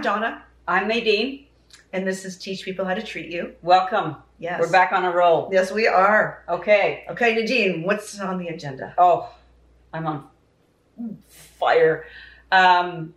[0.00, 1.44] I'm Donna, I'm Nadine.
[1.92, 3.52] and this is Teach People How to Treat You.
[3.60, 4.16] Welcome.
[4.38, 4.58] Yes.
[4.58, 5.50] We're back on a roll.
[5.52, 6.42] Yes, we are.
[6.48, 7.04] Okay.
[7.10, 8.94] Okay, Nadine, what's on the agenda?
[8.96, 9.30] Oh,
[9.92, 10.26] I'm on
[11.28, 12.06] fire.
[12.50, 13.12] Um,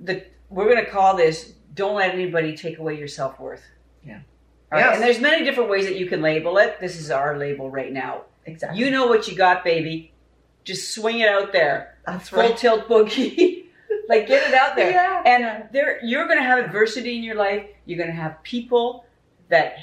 [0.00, 3.66] the we're gonna call this "Don't let anybody take away your self worth."
[4.02, 4.20] Yeah.
[4.72, 4.86] All right.
[4.86, 4.94] Yes.
[4.94, 6.80] And there's many different ways that you can label it.
[6.80, 8.22] This is our label right now.
[8.46, 8.80] Exactly.
[8.80, 10.14] You know what you got, baby.
[10.64, 11.98] Just swing it out there.
[12.06, 12.56] That's Full right.
[12.56, 13.56] tilt boogie.
[14.08, 14.90] like get it out there.
[14.98, 15.22] Yeah.
[15.24, 17.66] And there, you're going to have adversity in your life.
[17.86, 19.04] You're going to have people
[19.48, 19.74] that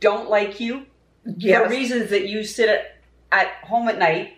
[0.00, 0.86] don't like you
[1.24, 1.70] for Yes.
[1.70, 2.96] reasons that you sit at,
[3.30, 4.34] at home at night,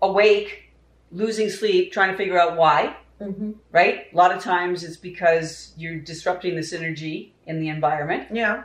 [0.00, 0.70] awake,
[1.10, 2.96] losing sleep, trying to figure out why.
[3.20, 3.56] Mhm.
[3.72, 4.06] Right?
[4.12, 8.28] A lot of times it's because you're disrupting the synergy in the environment.
[8.32, 8.62] Yeah.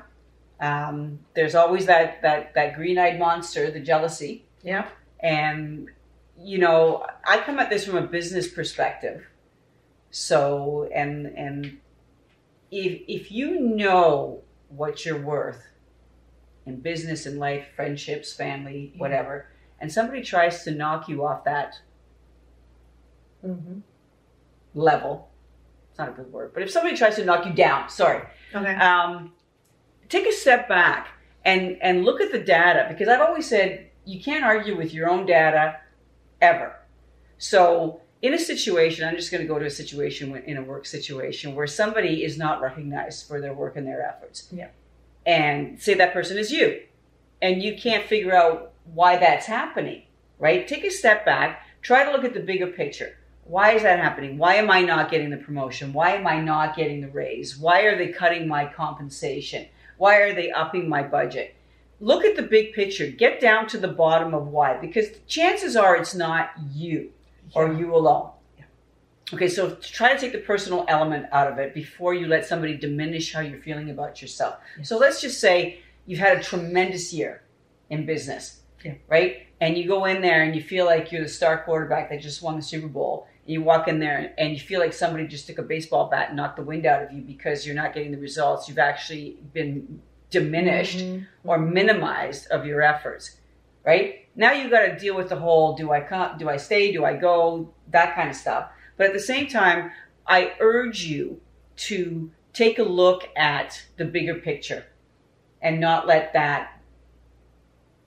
[0.61, 4.87] Um, there's always that that that green-eyed monster, the jealousy Yeah.
[5.19, 5.89] and
[6.37, 9.25] you know i come at this from a business perspective
[10.11, 11.77] so and and
[12.71, 15.63] if if you know what you're worth
[16.65, 18.99] in business and life friendships family Yeah.
[19.01, 19.47] whatever
[19.79, 21.79] and somebody tries to knock you off that
[23.41, 23.79] hmm
[24.73, 25.29] level
[25.89, 28.21] it's not a good word but if somebody tries to knock you down sorry
[28.53, 28.75] Okay.
[28.75, 29.33] um,
[30.09, 31.07] take a step back
[31.45, 35.09] and and look at the data because I've always said you can't argue with your
[35.09, 35.77] own data
[36.41, 36.75] ever.
[37.37, 40.63] So in a situation, I'm just going to go to a situation when- in a
[40.63, 44.47] work situation where somebody is not recognized for their work and their efforts.
[44.51, 44.67] Yeah.
[45.25, 46.81] And say that person is you,
[47.41, 50.03] and you can't figure out why that's happening.
[50.37, 50.67] Right?
[50.67, 51.65] Take a step back.
[51.81, 53.17] Try to look at the bigger picture.
[53.45, 54.37] Why is that happening?
[54.37, 55.93] Why am I not getting the promotion?
[55.93, 57.57] Why am I not getting the raise?
[57.57, 59.67] Why are they cutting my compensation?
[59.97, 61.55] Why are they upping my budget?
[61.99, 63.07] Look at the big picture.
[63.07, 67.11] Get down to the bottom of why, because chances are it's not you
[67.53, 68.31] or you alone.
[68.57, 68.65] Yeah.
[69.33, 72.75] Okay, so try to take the personal element out of it before you let somebody
[72.77, 74.57] diminish how you're feeling about yourself.
[74.77, 74.89] Yes.
[74.89, 77.43] So let's just say you've had a tremendous year
[77.89, 78.95] in business, Yeah.
[79.07, 79.47] right?
[79.61, 82.41] And you go in there and you feel like you're the star quarterback that just
[82.41, 83.27] won the Super Bowl.
[83.45, 86.27] And you walk in there and you feel like somebody just took a baseball bat
[86.29, 88.67] and knocked the wind out of you because you're not getting the results.
[88.67, 90.01] You've actually been
[90.39, 91.27] diminished Mhm.
[91.43, 93.37] or minimized of your efforts,
[93.85, 94.27] right?
[94.35, 97.05] Now you've got to deal with the whole do I come, do I stay, do
[97.05, 98.63] I go, that kind of stuff.
[98.97, 99.91] But at the same time,
[100.27, 101.41] I urge you
[101.89, 104.83] to take a look at the bigger picture
[105.61, 106.61] and not let that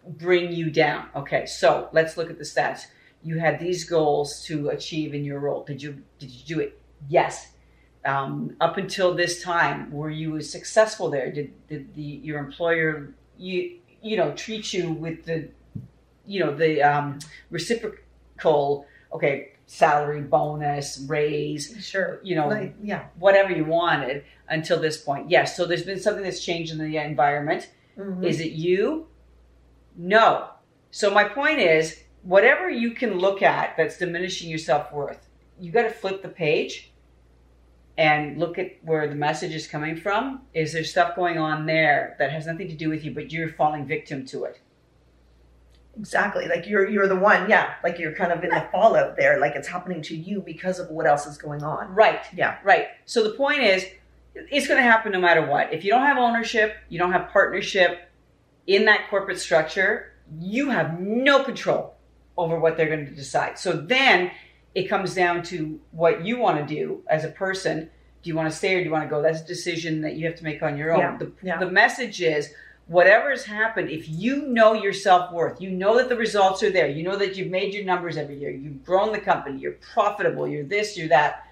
[0.06, 1.09] bring you down.
[1.15, 2.87] Okay, so let's look at the stats.
[3.22, 5.65] You had these goals to achieve in your role.
[5.65, 6.81] Did you did you do it?
[7.09, 7.53] Yes.
[8.08, 11.30] Um, up until this time, were you successful there?
[11.30, 15.48] Did, did the your employer you you know treat you with the
[16.26, 17.18] you know the um,
[17.50, 22.20] reciprocal okay salary bonus raise Sure.
[22.22, 23.04] you know Like, yeah.
[23.18, 26.97] whatever you wanted until this point yes so there's been something that's changed in the
[26.97, 27.68] environment
[27.98, 28.24] Mhm.
[28.24, 29.08] is it you?
[29.97, 30.50] No.
[30.92, 35.26] So my point is, whatever you can look at that's diminishing your self worth,
[35.60, 36.88] you got to flip the page
[37.98, 40.42] and look at where the message is coming from.
[40.54, 43.48] Is there stuff going on there that has nothing to do with you, but you're
[43.48, 44.60] falling victim to it?
[45.98, 46.47] Exactly.
[46.47, 47.50] Like you're you're the one.
[47.50, 47.75] Yeah.
[47.82, 49.41] Like you're kind of in the fallout there.
[49.41, 51.92] Like it's happening to you because of what else is going on.
[51.92, 52.20] Right.
[52.32, 52.59] Yeah.
[52.62, 52.86] Right.
[53.04, 53.84] So the point is,
[54.34, 55.75] it's going to happen no matter what.
[55.75, 58.09] If you don't have ownership, you don't have partnership
[58.69, 61.97] in that corporate structure, you have no control
[62.36, 63.59] over what they're going to decide.
[63.59, 64.30] So then
[64.78, 67.91] it comes down to what you want to do as a person.
[68.22, 69.21] Do you want to stay or do you want to go?
[69.21, 71.00] That's a decision that you have to make on your own.
[71.00, 71.16] Yeah.
[71.19, 71.59] The, Yeah.
[71.59, 72.53] the message is
[72.87, 76.71] whatever has happened, if you know your self worth, you know that the results are
[76.71, 79.78] there, you know that you've made your numbers every year, you've grown the company, you're
[79.94, 81.45] profitable, you're this, you're that.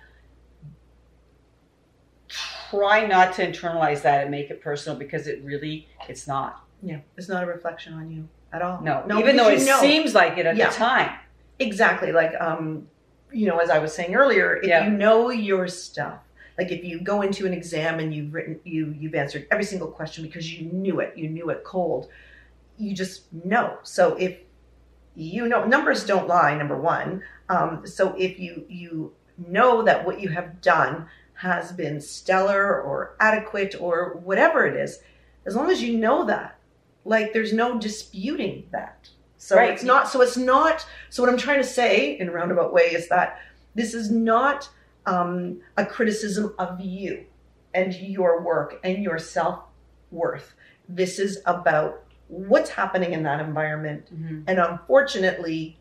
[2.71, 6.65] Try not to internalize that and make it personal because it really, it's not.
[6.81, 7.01] Yeah.
[7.17, 8.81] It's not a reflection on you at all.
[8.83, 9.19] No, No.
[9.19, 9.81] even though it know.
[9.81, 10.69] seems like it at Yeah.
[10.71, 11.11] the time.
[11.59, 12.13] Exactly.
[12.13, 12.89] Like, um,
[13.33, 14.85] you know, as I was saying earlier, if Yeah.
[14.87, 16.21] you know your stuff,
[16.59, 19.89] like if you go into an exam and you've written, you you've answered every single
[19.89, 22.09] question because you knew it, you knew it cold.
[22.79, 23.79] You just know.
[23.83, 24.39] So if
[25.15, 26.55] you know, numbers don't lie.
[26.57, 27.23] Number one.
[27.49, 29.13] Um, so if you you
[29.49, 35.01] know that what you have done has been stellar or adequate or whatever it is,
[35.45, 36.59] as long as you know that,
[37.05, 39.11] like there's no disputing that.
[39.47, 39.71] So Right.
[39.71, 40.09] it's not.
[40.09, 40.85] So it's not.
[41.09, 43.39] So what I'm trying to say in a roundabout way is that
[43.77, 44.69] this is not
[45.07, 47.27] um, a criticism of you
[47.73, 49.61] and your work and your self
[50.11, 50.55] worth.
[50.89, 54.43] This is about what's happening in that environment, Mhm.
[54.49, 55.79] and unfortunately,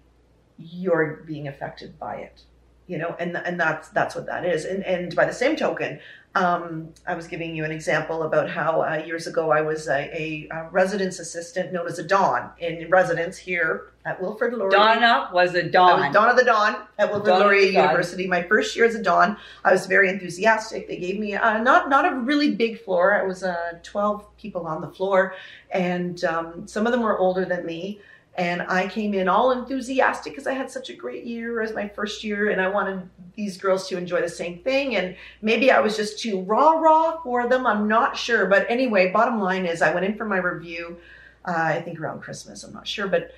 [0.59, 2.43] you're being affected by it.
[2.87, 5.99] You know and and that's that's what that is and and by the same token
[6.35, 9.99] um, I was giving you an example about how uh, years ago I was a,
[10.13, 14.71] a, a, residence assistant known as a Don in residence here at Wilfrid Laurier.
[14.71, 16.01] Donna was a Don.
[16.01, 18.27] I was Donna the Don at Wilfrid Laurier University.
[18.27, 20.89] My first year as a Don, I was very enthusiastic.
[20.89, 23.15] They gave me uh, not not a really big floor.
[23.15, 25.35] It was uh, 12 people on the floor,
[25.71, 28.01] and um, some of them were older than me.
[28.37, 31.87] And I came in all enthusiastic because I had such a great year as my
[31.87, 34.97] first year, and I wanted these girls to enjoy the same thing.
[34.97, 37.65] And maybe I was just too raw, raw for them.
[37.65, 38.45] I'm not sure.
[38.47, 40.97] But anyway, bottom line is, I went in for my review,
[41.45, 43.07] uh, I think around Christmas, I'm not sure.
[43.07, 43.33] But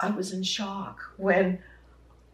[0.00, 1.60] I was in shock when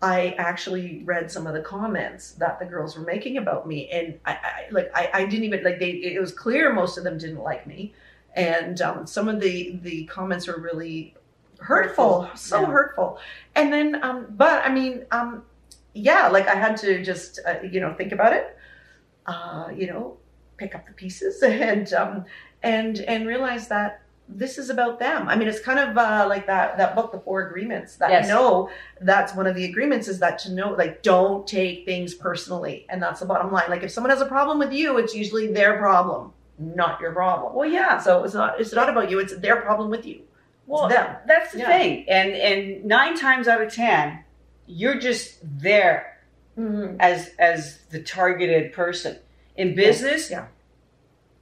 [0.00, 3.90] I actually read some of the comments that the girls were making about me.
[3.90, 7.04] And I, I like, I, I didn't even, like, they, it was clear most of
[7.04, 7.92] them didn't like me.
[8.34, 11.14] And um, some of the, the comments were really
[11.60, 12.36] hurtful, hurtful.
[12.36, 12.66] so yeah.
[12.66, 13.18] hurtful.
[13.54, 15.42] And then, um, but I mean, um,
[15.94, 18.56] yeah, like I had to just, uh, you know, think about it,
[19.26, 20.16] uh, you know,
[20.56, 22.24] pick up the pieces and, um,
[22.62, 25.28] and, and realize that this is about them.
[25.28, 27.96] I mean, it's kind of uh, like that that book, The Four Agreements.
[27.96, 28.28] That yes.
[28.28, 28.70] know
[29.00, 33.02] that's one of the agreements is that to know, like, don't take things personally, and
[33.02, 33.68] that's the bottom line.
[33.68, 37.54] Like, if someone has a problem with you, it's usually their problem, not your problem.
[37.54, 37.98] Well, yeah.
[37.98, 40.22] So it's not it's not about you; it's their problem with you.
[40.66, 41.66] Well, that's the yeah.
[41.66, 42.08] thing.
[42.08, 44.24] And and nine times out of ten,
[44.66, 46.20] you're just there
[46.58, 46.96] mm-hmm.
[47.00, 49.18] as as the targeted person.
[49.56, 50.46] In business, yeah.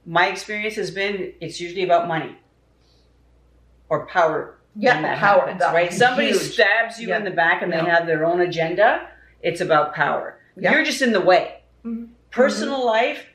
[0.05, 2.37] my experience has been it's usually about money
[3.89, 4.57] or power.
[4.75, 5.47] Yeah, power.
[5.47, 5.93] Happens, right?
[5.93, 6.41] Somebody huge.
[6.41, 7.17] stabs you yeah.
[7.17, 7.83] in the back and yeah.
[7.83, 9.07] they have their own agenda.
[9.41, 10.39] It's about power.
[10.55, 11.61] You're just in the way.
[11.85, 12.11] Mm-hmm.
[12.31, 12.87] Personal mm-hmm.
[12.87, 13.25] life,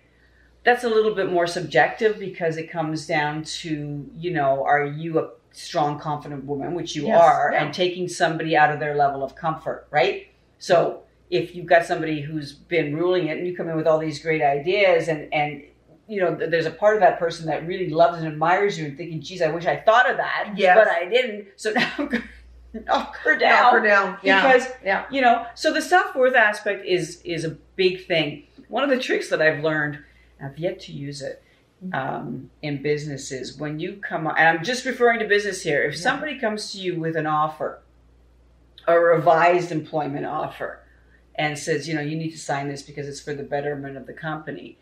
[0.64, 5.18] that's a little bit more subjective because it comes down to, you know, are you
[5.18, 7.64] a strong, confident woman, which you yes, are, yeah.
[7.64, 10.28] and taking somebody out of their level of comfort, right?
[10.58, 13.98] So if you've got somebody who's been ruling it and you come in with all
[13.98, 15.62] these great ideas and, and
[16.06, 18.96] you know, there's a part of that person that really loves and admires you and
[18.96, 20.76] thinking, geez, I wish I thought of that, yes.
[20.76, 21.48] but I didn't.
[21.56, 22.24] So now I'm going
[22.72, 23.62] to knock her down.
[23.62, 24.18] Knock her down.
[24.22, 24.52] Yeah.
[24.52, 25.04] Because, yeah.
[25.10, 28.44] you know, so the self-worth aspect is, is a big thing.
[28.68, 29.98] One of the tricks that I've learned,
[30.42, 31.42] I've yet to use it,
[31.92, 35.82] um, in businesses when you come on, and I'm just referring to business here.
[35.82, 37.80] If somebody comes to you with an offer,
[38.86, 40.80] a revised employment offer,
[41.34, 44.06] and says, you know, you need to sign this because it's for the betterment of
[44.06, 44.76] the company,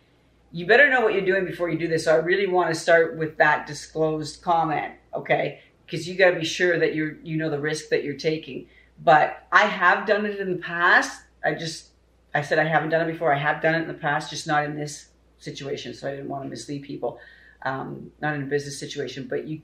[0.52, 2.04] you better know what you're doing before you do this.
[2.04, 5.60] So I really want to start with that disclosed comment, okay?
[5.84, 8.66] Because you got to be sure that you're, you know, the risk that you're taking.
[9.04, 11.20] But I have done it in the past.
[11.44, 11.88] I just,
[12.34, 13.34] I said I haven't done it before.
[13.34, 15.08] I have done it in the past, just not in this
[15.38, 17.18] situation, so I didn't want to mislead people.
[17.62, 19.62] Um, not in a business situation, but you,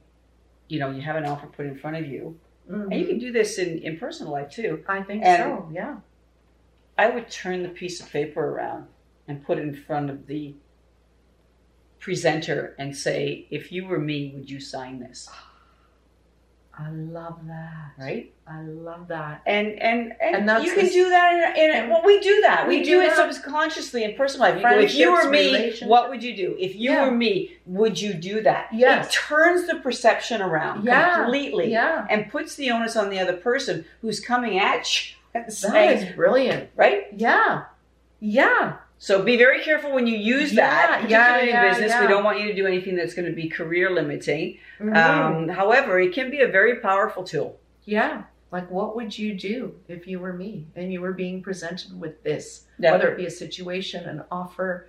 [0.69, 2.39] you know, you have an offer put in front of you,
[2.71, 2.91] mm-hmm.
[2.91, 4.83] and you can do this in in personal life too.
[4.89, 5.71] I think and so.
[5.73, 5.97] Yeah.
[6.99, 8.87] I would turn the piece of paper around
[9.27, 10.55] and put it in front of the
[12.01, 15.29] presenter and say, "If you were me, would you sign this?"
[16.83, 17.93] I love that.
[17.99, 18.33] Right?
[18.47, 19.43] I love that.
[19.47, 22.67] And and and, and you can do that in, in well, we do that.
[22.67, 24.63] We, we do, do it subconsciously in personal life.
[24.65, 26.57] If you were me, what would you do?
[26.59, 27.05] If you yeah.
[27.05, 28.69] were me, would you do that?
[28.73, 29.07] Yes.
[29.07, 31.23] It turns the perception around yeah.
[31.23, 31.71] completely.
[31.71, 32.07] Yeah.
[32.11, 35.17] And puts the onus on the other person who's coming at you.
[35.35, 36.69] That is brilliant.
[36.77, 37.07] Right?
[37.17, 37.65] Yeah.
[38.21, 38.77] Yeah.
[39.03, 41.91] So be very careful when you use that, yeah, particularly yeah, in business.
[41.91, 42.03] Yeah.
[42.03, 44.59] We don't want you to do anything that's going to be career limiting.
[44.79, 44.97] Mm-hmm.
[44.97, 47.59] Um, however, it can be a very powerful tool.
[47.85, 48.23] Yeah.
[48.53, 52.23] Like, what would you do if you were me and you were being presented with
[52.23, 54.87] this, whether it be a situation, an offer?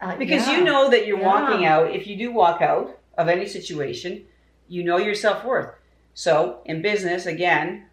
[0.00, 1.94] Uh, because you know that you're walking out.
[1.94, 4.24] If you do walk out of any situation,
[4.66, 5.72] you know your self worth.
[6.14, 7.86] So in business, again,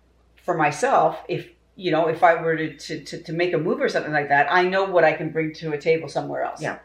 [0.43, 3.79] for myself, if you know, if I were to, to, to, to, make a move
[3.79, 6.59] or something like that, I know what I can bring to a table somewhere else.
[6.61, 6.79] Yeah.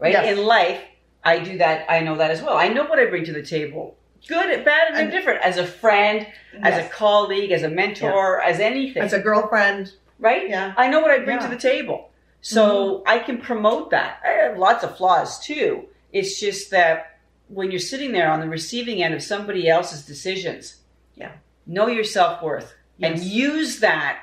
[0.00, 0.12] Right?
[0.12, 0.36] Yes.
[0.36, 0.82] In life,
[1.22, 1.86] I do that.
[1.88, 2.56] I know that as well.
[2.56, 3.96] I know what I bring to the table.
[4.26, 5.42] Good, bad, and, different.
[5.42, 6.62] As a friend, yes.
[6.64, 8.50] as a colleague, as a mentor, yeah.
[8.50, 9.02] as anything.
[9.02, 9.92] As a girlfriend.
[10.18, 10.48] Right?
[10.48, 10.74] Yeah.
[10.76, 11.48] I know what I bring yeah.
[11.48, 12.10] to the table.
[12.40, 13.08] So mm-hmm.
[13.08, 14.20] I can promote that.
[14.24, 15.84] I have lots of flaws too.
[16.12, 20.76] It's just that when you're sitting there on the receiving end of somebody else's decisions,
[21.14, 21.32] yeah,
[21.66, 23.20] know your self worth yes.
[23.20, 24.20] and use that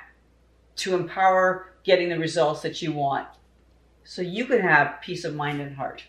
[0.80, 3.28] to empower getting the results that you want
[4.04, 6.04] so you can have peace of mind and heart.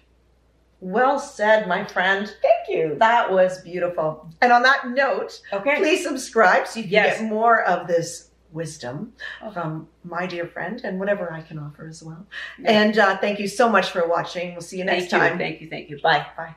[0.80, 2.26] Well said, my friend.
[2.26, 2.96] Thank you.
[2.98, 4.30] That was beautiful.
[4.40, 5.76] And on that note, okay.
[5.76, 7.20] please subscribe so you can yes.
[7.20, 9.12] get more of this wisdom
[9.42, 9.50] oh.
[9.50, 12.26] from my dear friend and whatever I can offer as well.
[12.64, 14.52] And uh, thank you so much for watching.
[14.52, 15.32] We'll see you next thank time.
[15.32, 15.68] You, thank you.
[15.68, 16.00] Thank you.
[16.00, 16.26] Bye.
[16.36, 16.54] Bye.